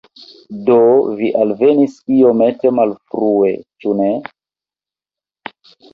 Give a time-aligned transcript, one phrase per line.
[0.69, 0.77] Do,
[1.19, 3.53] vi alvenis iomete malfrue,
[3.85, 4.09] ĉu ne?